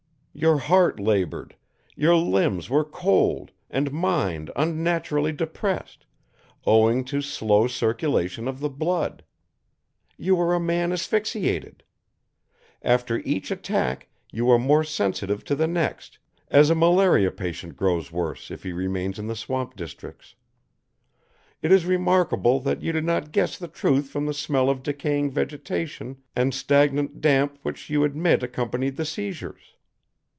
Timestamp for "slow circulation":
7.21-8.47